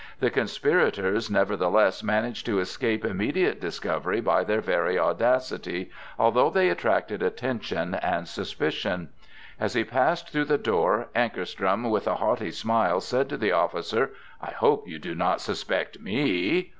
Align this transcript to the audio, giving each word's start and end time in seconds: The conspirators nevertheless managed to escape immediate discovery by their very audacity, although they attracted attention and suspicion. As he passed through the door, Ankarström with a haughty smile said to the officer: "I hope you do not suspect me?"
The 0.19 0.31
conspirators 0.31 1.29
nevertheless 1.29 2.01
managed 2.01 2.47
to 2.47 2.59
escape 2.59 3.05
immediate 3.05 3.61
discovery 3.61 4.19
by 4.19 4.43
their 4.43 4.59
very 4.59 4.97
audacity, 4.97 5.91
although 6.17 6.49
they 6.49 6.69
attracted 6.69 7.21
attention 7.21 7.93
and 7.93 8.27
suspicion. 8.27 9.09
As 9.59 9.75
he 9.75 9.83
passed 9.83 10.31
through 10.31 10.45
the 10.45 10.57
door, 10.57 11.09
Ankarström 11.15 11.87
with 11.91 12.07
a 12.07 12.15
haughty 12.15 12.49
smile 12.49 12.99
said 12.99 13.29
to 13.29 13.37
the 13.37 13.51
officer: 13.51 14.09
"I 14.41 14.49
hope 14.49 14.87
you 14.87 14.97
do 14.97 15.13
not 15.13 15.39
suspect 15.39 15.99
me?" 15.99 16.69